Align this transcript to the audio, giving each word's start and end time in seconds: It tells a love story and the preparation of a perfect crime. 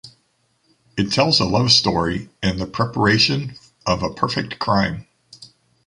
It 0.97 1.11
tells 1.11 1.39
a 1.39 1.45
love 1.45 1.71
story 1.71 2.29
and 2.41 2.57
the 2.59 2.65
preparation 2.65 3.53
of 3.85 4.01
a 4.01 4.11
perfect 4.11 4.57
crime. 4.57 5.05